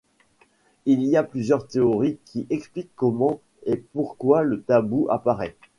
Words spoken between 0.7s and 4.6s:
Il y a plusieurs théories qui expliquent comment et pourquoi